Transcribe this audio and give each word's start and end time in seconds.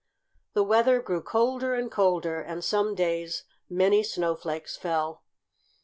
The 0.53 0.63
weather 0.63 0.99
grew 0.99 1.21
colder 1.21 1.75
and 1.75 1.91
colder, 1.91 2.41
and 2.41 2.63
some 2.63 2.95
days 2.95 3.43
many 3.69 4.01
snowflakes 4.01 4.75
fell. 4.75 5.21